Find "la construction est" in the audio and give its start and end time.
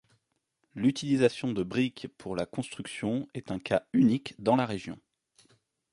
2.35-3.51